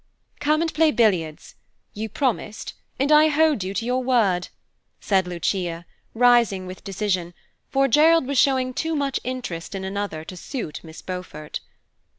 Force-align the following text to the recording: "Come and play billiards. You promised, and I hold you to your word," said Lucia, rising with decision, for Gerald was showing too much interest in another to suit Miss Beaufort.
"Come 0.39 0.63
and 0.63 0.73
play 0.73 0.89
billiards. 0.89 1.53
You 1.93 2.09
promised, 2.09 2.73
and 2.97 3.11
I 3.11 3.27
hold 3.27 3.63
you 3.63 3.71
to 3.75 3.85
your 3.85 4.01
word," 4.03 4.47
said 4.99 5.27
Lucia, 5.27 5.85
rising 6.15 6.65
with 6.65 6.83
decision, 6.83 7.35
for 7.69 7.87
Gerald 7.87 8.25
was 8.25 8.39
showing 8.39 8.73
too 8.73 8.95
much 8.95 9.19
interest 9.23 9.75
in 9.75 9.85
another 9.85 10.25
to 10.25 10.35
suit 10.35 10.79
Miss 10.83 11.03
Beaufort. 11.03 11.59